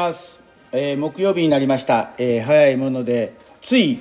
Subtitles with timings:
[0.00, 0.40] ます、
[0.72, 4.00] えー木曜日になりました、えー早いものでつい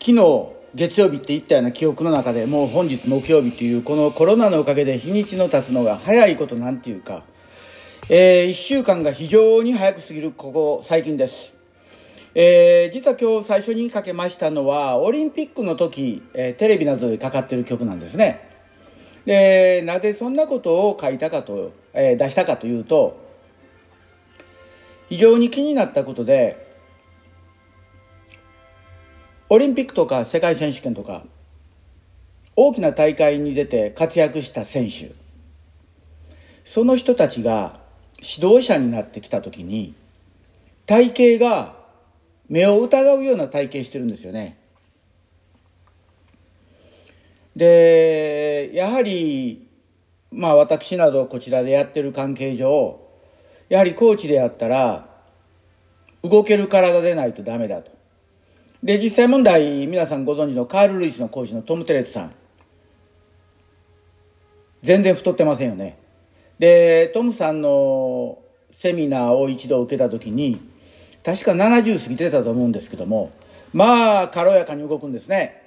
[0.00, 7.24] 昨日月曜日って言ったような記憶の中でもう本日木曜日というこのコロナのおかげで日にちの経つのが早いことなんていうか、
[8.08, 11.52] え1週間が非常に早く過ぎるここ最近です。
[12.34, 18.48] えー実は今日最初にかけましたのはオリンピックの時、えーテレビなどでかかってる曲なんですね。
[19.26, 23.21] でなぜそんなことを書いたかと、えー出したかというと
[25.12, 26.66] 非常に気になったことで
[29.50, 31.24] オリンピックとか世界選手権とか
[32.56, 35.12] 大きな大会に出て活躍した選手。
[36.64, 37.78] その人たちが
[38.22, 39.94] 指導者になってきた時に
[40.86, 41.76] 体型が
[42.48, 44.56] 目を疑うような体型してるんですよね。
[47.54, 49.68] でやはり
[50.30, 53.01] まあ私などこちらでやってる関係上
[53.68, 55.08] やはりコーチであったら
[56.22, 57.90] 動ける体でないとダメだと。
[58.82, 62.32] で実際問題皆さんご存知のカール・ルイスのコーチのトム・テレツさん。
[64.82, 65.96] 全然太ってませんよね。
[66.58, 68.38] でトムさんの
[68.70, 70.60] セミナーを一度受けた時に
[71.24, 73.30] 確か70過ぎてたと思うんですけども
[73.72, 75.62] まあ軽やかに動くんですね。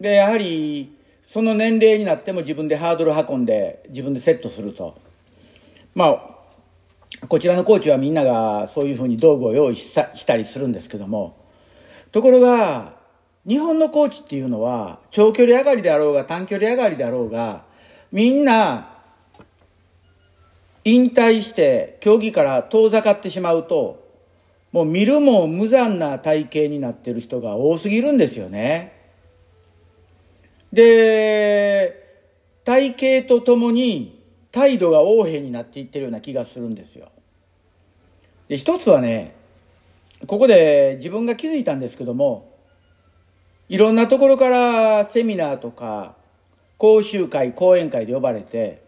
[0.00, 0.94] でやはり
[1.26, 4.94] その年齢になっても自分でハードル運んで自分でセットすると。
[5.94, 6.35] まあ
[7.28, 11.36] こちらのコーチはみんながそういうふうに道具を用意したりするんですけども
[12.12, 12.96] ところが
[13.46, 17.64] 日本のコーチっていうのは長距離上がりであろうが短距離上がりであろうが
[18.12, 18.96] みんな
[20.84, 24.04] 引退して競技から遠ざかってしまうと
[24.72, 28.92] もう見るも無残な体型になってる人が多すぎるんですよね。
[30.72, 32.04] で
[32.64, 34.15] 体型とともに
[34.56, 37.10] 態度が横柄になっていってるような気がするんですよ。
[38.48, 39.34] で一つはね
[40.26, 42.56] ここで自分が気づいたんですけども
[43.68, 46.14] いろんなところからセミナーとか
[46.78, 48.82] 講習会講演会で呼ばれて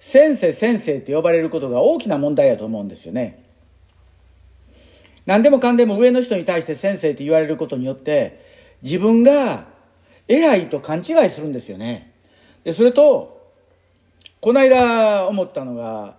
[0.00, 3.44] 先生先生って呼ばれることが大きな問題やと思うんですよね。
[5.26, 8.44] 何でもかんでも上の人に対して先生って言われることによって
[8.82, 9.66] 自分が
[10.26, 12.12] 偉いと勘違いするんですよね。
[12.64, 13.33] でそれと
[14.44, 16.16] この間思ったのが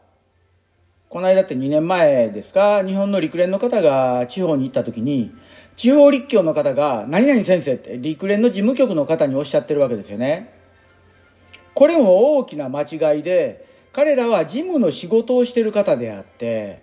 [1.10, 2.84] この間って2年前ですか？
[2.84, 5.32] 日本の陸連の方が地方に行った時に
[5.78, 10.52] 地方立教の方が「何々先生」って陸連の事務局の方におっしゃってるわけですよね。
[11.76, 13.64] これも大きな間違いで
[13.94, 16.82] 彼らは事務の仕事をしてる方であって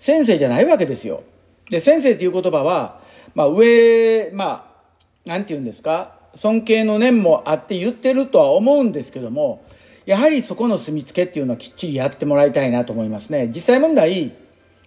[0.00, 1.22] 先生じゃないわけですよ。
[1.68, 3.02] で先生っていう言葉は、
[3.34, 4.72] まあ、上ま
[5.26, 6.14] あなんて言うんですか？
[6.34, 9.67] 尊敬の念もあって言ってるとは思うんですけども
[10.08, 13.48] やはりそこの住み付けっていうのはきっちりやってもらいたいなと思いますね。
[13.54, 14.32] 実際問題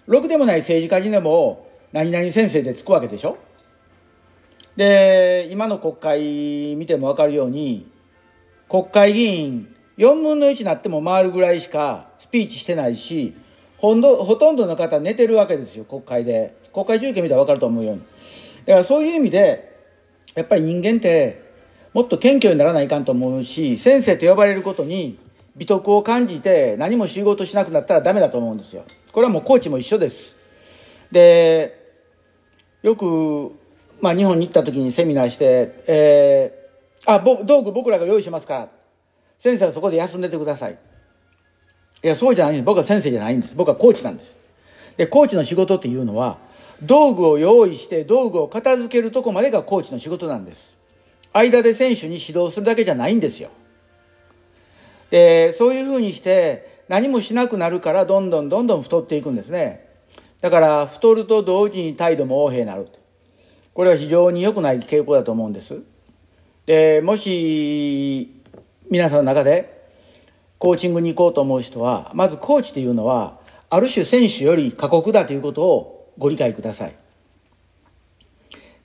[0.08, 3.38] ろくでもない政治家にでも何々先生でつくわけでしょ？
[4.76, 7.88] で今の国会見ても分かるように
[8.68, 13.36] 国会議員4分の1になっても回るぐらいしかスピーチしてないし
[13.78, 16.56] ほんどほとんどの方寝てるわけですよ国会で。
[16.74, 18.02] 国会中継見たら分かると思うように。
[18.66, 19.78] だからそういう意味で
[20.34, 21.51] やっぱり人間って
[21.94, 25.18] もっと謙虚にならないかんと思うし先生と呼ばれることに
[25.56, 28.86] 美徳を感じて何も仕事しなくなったらダメだと思うんですよ。
[29.12, 30.38] これはもうコーチも一緒です。
[31.12, 31.78] で
[32.82, 33.52] よく、
[34.00, 38.54] まあ、日本に行った時にセミナーして、えー、あ僕道具僕らが用意しますか。
[38.54, 38.70] ら
[39.38, 40.78] 先生はそこで休んでてください。
[42.04, 42.66] いやそうじゃないんです。
[42.66, 43.56] 僕は先生じゃないんです。
[43.56, 44.34] 僕はコーチなんです。
[44.96, 46.38] でコーチの仕事っていうのは
[46.82, 50.71] 道具を用意して道具を片付けるとこまでがコーチの仕事なんです。
[51.34, 53.50] 間で選手に指導するだけじゃないんですよ。
[55.10, 59.88] でそういうふうにして何もしなくなるからどんどんどんどん太っていくんですね。
[60.42, 62.88] だから太ると同時に態度も横柄になる。
[63.74, 65.82] これは非常に良くない傾向だと思うんです。
[66.66, 68.42] でもし
[68.90, 69.82] 皆さんの中で
[70.58, 73.40] コーチングに行こうと思う人はまずコーチというのは
[73.70, 76.96] ある種選手より過酷だということをご理解ください。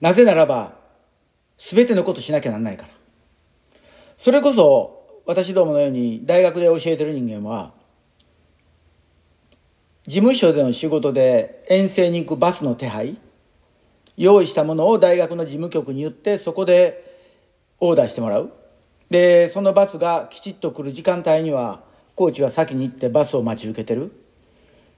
[0.01, 0.76] なぜならば
[1.59, 2.89] 全てのことしなきゃなんないから。
[4.17, 7.73] それこそ私どものように大学で教えてる人間は
[10.07, 13.19] 事務所での仕事で遠征に行くバスの手配
[14.17, 17.05] 用意したものを大学の事務局に言ってそこで
[17.81, 18.53] オーダーしてもらう。
[19.11, 21.83] でそのバスがきちっと来る時間帯には
[22.15, 24.13] コーチは先に行ってバスを待ち受けてる。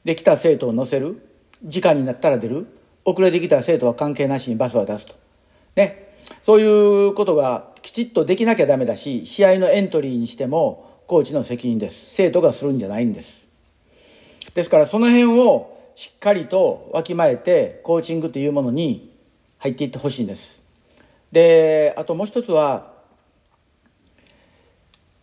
[0.04, 1.20] で来た生徒を乗せる。
[1.64, 2.66] 時間になったら出る。
[3.04, 5.14] 遅れてきた生徒は関係なしにバスは出すと。
[5.74, 6.07] ね。
[6.42, 12.14] そういうことがきちっとできなきゃダメだし試合のエントリーにしてもコーチの責任です。
[12.14, 13.46] 生徒がするんじゃないんです。
[14.54, 19.10] ですからその辺をしっかりとわきまえてコーチングというものに
[19.58, 20.60] 入っていってほしいんです。
[21.32, 22.92] であともう一つは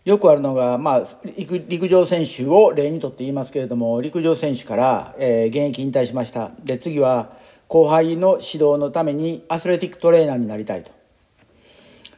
[0.05, 1.03] よくあるのが、まあ、
[1.35, 6.51] 陸上選手を例にとって言いますけれども陸上選手から、えー、現役引退しました。
[6.63, 7.33] で次は
[7.67, 10.91] 後輩の指導のためにアスレティックトレーナーになりたいと。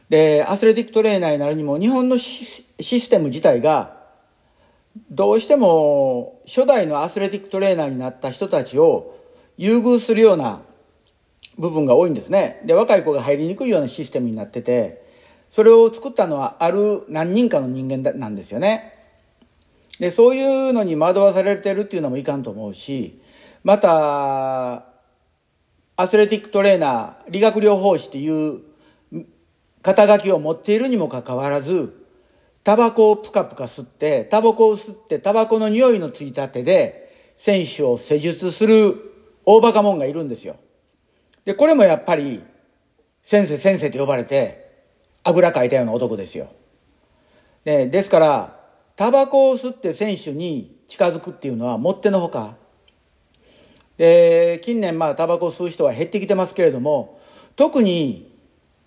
[0.08, 3.98] でアスレティックトレーナーになるにも日本のシステム自体が
[5.10, 9.16] どうしても初代のアスレティックトレーナーになった人たちを
[9.56, 10.62] 優遇するような
[11.58, 12.62] 部分が多いんですね。
[12.64, 15.04] で若い子が入りにくいようなシステムになってて
[15.50, 18.94] それを作ったのはある何人かの人間なんですよね。
[19.98, 23.20] でそういうのに惑わされてるっていうのもいかんと思うし
[23.64, 24.84] また
[25.98, 28.62] アスレティックトレーナー理学療法士っていう
[29.82, 32.06] 肩書きを持っているにもかかわらず
[32.64, 38.94] タバコをプカプカ吸ってタバコを吸ってタバコの匂いのついた手で選手を施術する
[39.44, 40.56] 大バカモンがいるんですよ
[41.48, 42.42] で、これもやっぱり、
[43.22, 44.84] 先生先生と呼ばれて、
[45.24, 46.48] あぐらかいたような男ですよ。
[47.64, 48.60] で、ですから、
[48.96, 52.56] タバコを吸って選手に近づくっていうのはもってのほか。
[53.98, 57.20] で、近年まあタバコ吸う人は減ってきてますけれども、
[57.56, 58.32] 特に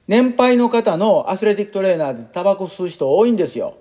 [0.07, 3.75] 年配の方のアスレティックトレーナーでタバコ吸う人多いんですよ。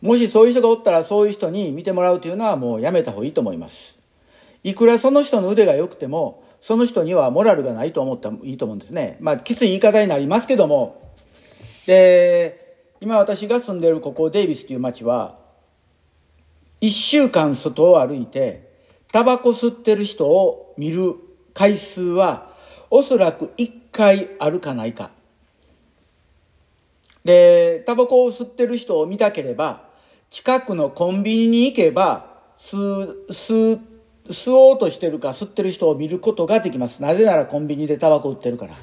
[0.00, 3.98] もしそういう人がおったらそういう人に見てもらうというのはもうやめた方がいいと思います。
[4.62, 9.18] いくらその人の腕が良くても、その人にはモラルがないと思ったらいいと思うんですね。
[9.20, 11.12] まあ、きつい言い方になりますけども。
[11.86, 15.38] で、今私が住んでるここデイビスという町は、
[16.80, 18.73] 一週間外を歩いて、
[19.14, 21.14] タバコ吸ってる人を見る
[21.54, 22.50] 回数は、
[22.90, 25.12] おそらく一回あるかないか。
[27.22, 29.84] で、タバコを吸ってる人を見たければ、
[30.30, 32.26] 近くのコンビニに行けば、
[32.58, 32.74] 吸、
[33.28, 33.78] 吸
[34.30, 37.00] 吸おうとしてるか吸ってる人を見ることができます。
[37.00, 38.74] なぜならコンビニでタバコ売ってるから。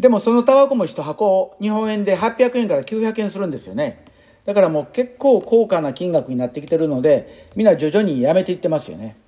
[0.00, 4.07] でもそのタバコも1箱、日本円で800円から900円するんですよね。
[4.48, 9.18] だからもう結構高価な金額になってきてるので、みんな徐々にやめていってますよね。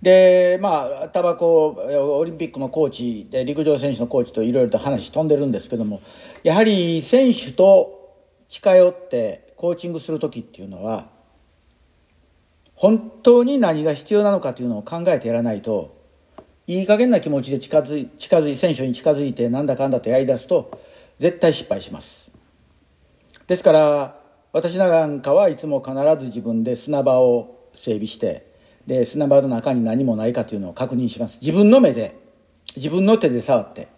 [0.00, 1.66] で、まあ、タバコ、
[2.16, 6.00] オリンピックのコーチ、で陸上選手のコーチといろいろと話飛んでるんですけども、
[6.42, 8.16] やはり選手と
[8.48, 11.10] 近寄ってコーチングする時っていうのは、
[12.74, 15.94] 本当に何が必要なのかというのを考えてやらないと
[16.66, 20.80] いい加減な気持ちで近づい近づい選手に近づいてなんだかんだとやりだすと
[21.18, 22.27] 絶対失敗します
[23.48, 24.20] ですから
[24.52, 28.46] 私なんかはいつも必ず自分で砂場を整備して
[28.86, 32.16] で砂場の中に何もないかというのを確認します自分の目で
[32.76, 33.88] 自分の手で触って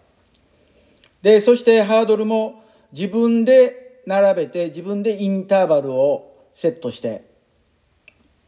[1.21, 7.29] でそしてハードルも自分で並べて自分でインターバルをセットして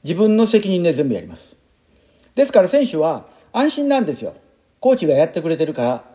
[0.04, 1.56] 自分の責任で全部やります。
[2.36, 4.36] ですから選手は安心なんですよ。
[4.80, 6.06] コーチがやってくれてるから、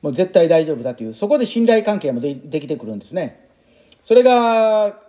[0.00, 3.43] もう絶対大丈夫だという、そこで信頼関係もでできてくるんですね。
[4.04, 5.00] それが、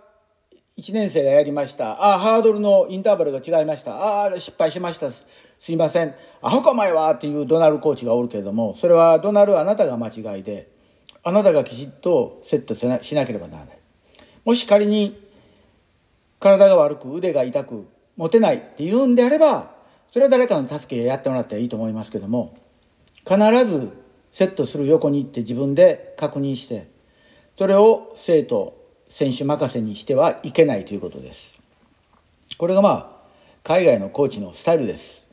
[0.78, 1.92] 1年生がやりました。
[1.92, 3.96] ああ、ハードルのインターバルが違いました。
[3.96, 5.10] ああ、失敗しました。
[5.12, 5.24] す
[5.72, 6.14] いません。
[6.42, 10.68] アホか前はっていうドナルコーチがおるけれども、それはドナルあなたが間違いで、
[11.22, 13.78] あなたがきちっとセットしなしなければならない。
[14.44, 15.18] もし仮に
[16.38, 19.72] 体が悪く腕が痛く持てないって言うんであれば
[20.12, 22.56] それは誰かの助けやってもらったらいいと思いますけども
[23.26, 23.36] 必
[23.66, 23.90] ず
[24.30, 26.88] セットする横に行って自分で確認して
[27.58, 28.75] それを生徒
[29.16, 31.58] 選手任せにしてはいけないということです
[32.58, 33.16] これがまあ
[33.64, 35.26] 海外のコーチのスタイルです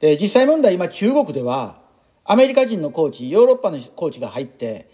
[0.00, 1.78] で実際問題今中国では
[2.26, 4.90] アメリカ人のコーチヨーロッパのコーチが入って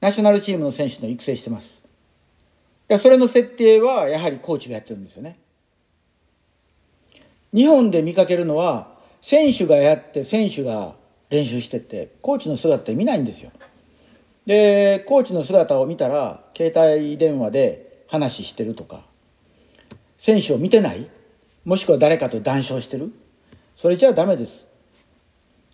[0.00, 1.82] ナショナルチームの選手の育成してます
[2.96, 5.38] それの設定はやはりコーチがやってるんですよね。
[7.52, 10.94] 日本で見かけるのは選手がやって選手が
[11.28, 13.50] 練習してってコーチの姿って見ないんですよ。
[14.48, 19.04] でコーチの姿を見たら携帯電話で話してるとか
[20.16, 21.06] 選手を見てない
[21.66, 23.12] もしくは誰かと談笑してる
[23.76, 24.66] それじゃダメです。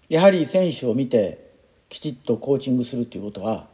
[0.09, 1.53] やはり選手を見て
[1.89, 3.69] きちっとコーチングするっていうことは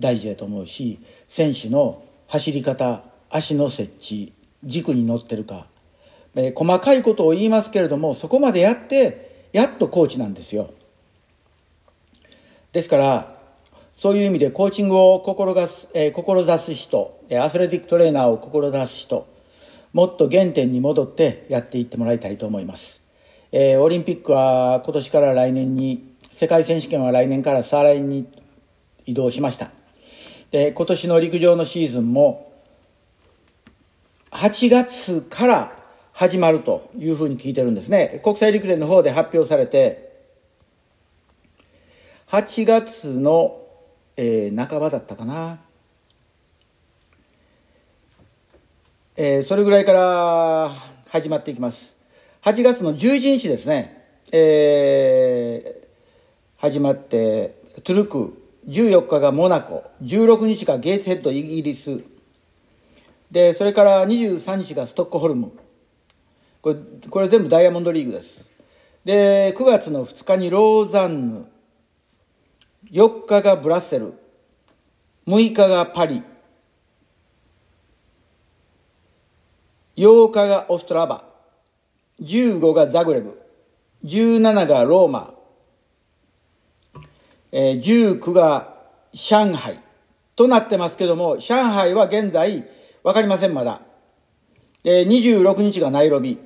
[0.00, 4.32] 大事だと思うし選手の走り方足の設置
[4.64, 5.68] 軸に乗ってるか、
[6.34, 10.74] えー、細かいことを言いますけれどもそこまでやってやっとコーチなんですよ
[12.72, 13.39] ですから
[14.00, 19.28] そういう意味でコーチングを志す,、えー、志す人アスレティックトレーナーを志す人
[19.92, 23.02] もっと原点に戻ってやっていってもらいたいと思います、
[23.52, 28.26] えー、オリンピックは今年から来年に世界選手権は来年から再来年に
[29.04, 29.70] 移動しました
[30.50, 32.50] で今年の陸上のシーズンも
[34.30, 35.76] 8月から
[36.12, 38.20] 始まるというふうに聞いてるんですね。
[38.22, 40.10] 国際陸連の方で発表されて、
[42.28, 43.59] 8月の、
[44.16, 45.60] えー、半ばだったかな。
[49.16, 50.72] えー、それぐらいから
[51.08, 51.96] 始まっていきます。
[52.42, 55.86] 8月の11日ですね、えー、
[56.56, 62.04] 始まって、トゥルク、14日がモナコ、16日がゲイツヘッドイギリス、
[63.30, 65.52] で、それから23日がストックホルム。
[66.62, 66.76] これ、
[67.08, 68.48] これ全部ダイヤモンドリーグです。
[69.04, 71.46] で、9月の2日にローザンヌ、
[72.90, 74.14] 4日がブラッセル、
[75.26, 76.22] 6日がパリ、
[79.96, 81.24] 8日がオストラバ、
[82.20, 83.40] 15がザグレブ、
[84.04, 85.34] 17がローマ、
[87.52, 88.78] 19が
[89.12, 89.80] 上海。
[90.36, 92.66] となってますけども、上海は現在
[93.02, 93.82] わかりません、まだ。
[94.84, 96.38] 26日がナイロビ、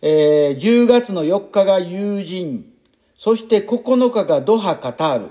[0.00, 2.72] 10月の4日が友人、
[3.16, 5.30] そして9日がドハ・カタール、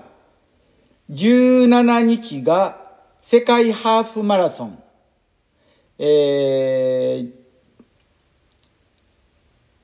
[1.11, 2.81] 17日が
[3.21, 4.83] 世界ハーフマラソン、
[5.99, 7.45] えー、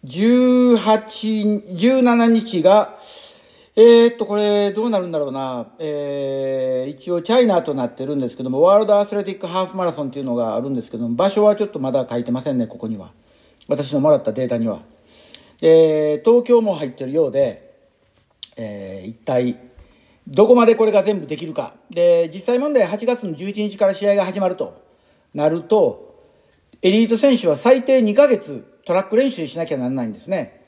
[0.04, 2.98] 18、17日が、
[3.76, 5.72] えー、っと、これ、どうなるんだろうな。
[5.80, 13.12] えー、一応、チャイナとなってるんですけども、ワールドアスレティックハーフマラソンっていうのがあるんですけども、場所はちょっとまだ書いてませんね、ここには。
[13.70, 14.82] 私のもらったデータには。
[15.62, 17.71] えー、東京も入ってるようで、
[18.62, 19.58] えー、一体、
[20.28, 21.74] どこまでこれが全部できるか。
[21.90, 24.82] で、実際問題8月の11日から試合が始まると
[25.34, 26.12] なると、
[26.84, 30.68] エリート選手は最低2ヶ月トラック練習しなきゃならないんですね。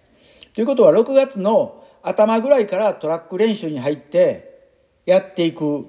[0.56, 4.70] ということは6月の頭ぐらいからトラック練習に入って
[5.06, 5.86] やっていく。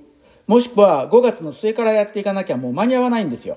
[0.47, 3.57] もしくは5月の末からやっていかなきゃもう間に合わないんですよ。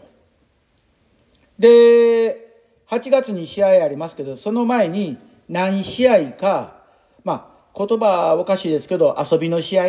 [1.59, 2.47] で、
[2.89, 5.17] 8月に試合ありますけど、その前に
[5.49, 6.77] 何試合か、
[7.23, 9.85] まあ、言葉はおかしいですけど、遊びの試合、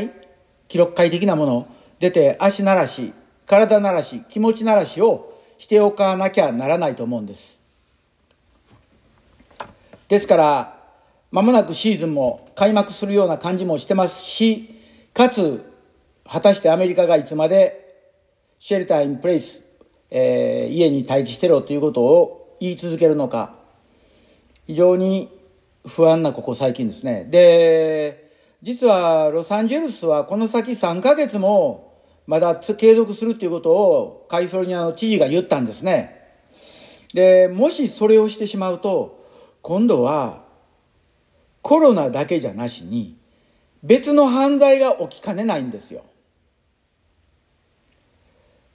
[0.68, 1.68] 記録会的なもの、
[2.00, 3.14] 出て足ならし、
[3.46, 7.58] 体ならし、気持ちならしをしておかなきゃならないと思うんです。
[10.08, 10.78] ですから、
[11.30, 14.74] 間もなくシーズンも開幕するような感じもしてますし、
[15.14, 15.64] かつ、
[16.26, 18.04] 果たしてアメリカがいつまで
[18.58, 19.62] シェルターインプレイス、
[20.10, 23.54] えー、家に待機してろということを言い続けるのか、
[24.66, 25.37] 非常に
[25.88, 27.24] 不安なここ最近ですね。
[27.24, 28.30] で、
[28.62, 36.18] 実はロサンゼルスはこの先3ヶ月もまだ継続するということをカリフォルニアの知事が言ったんですね。
[37.14, 39.26] で、もしそれをしてしまうと、
[39.62, 40.44] 今度は
[41.62, 43.16] コロナだけじゃなしに、
[43.82, 46.04] 別の犯罪が起きかねないんですよ。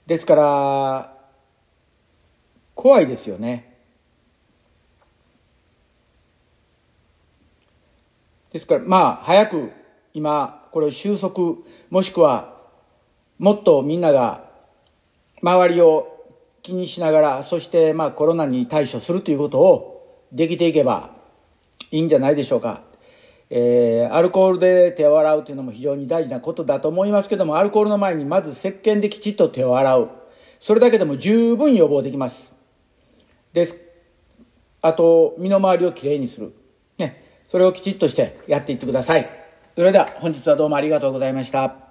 [0.06, 1.14] ですから、
[2.74, 3.73] 怖いですよね。
[8.54, 9.72] ですから、まあ、早く
[10.12, 11.56] 今、これを収束、
[11.90, 12.54] もしくは、
[13.40, 14.44] もっとみんなが
[15.42, 16.24] 周りを
[16.62, 21.10] 気にしながら、そしてまあコロナに対処するということをできていけば、
[21.90, 22.82] いいんじゃないでしょうか。
[23.50, 30.10] えー、アルコールで手を洗うというのも非常に大事なことだと思いますけども、アルコールの前にまず石鹸できちっと手を洗う。
[30.60, 32.54] それだけでも十分予防できます。
[33.52, 33.76] です。
[34.80, 36.54] あと、身の回りをきれいにする。
[37.54, 39.30] それをきちっとしてやっていってください。
[39.76, 41.83] それでは本日はどうもありがとうございました。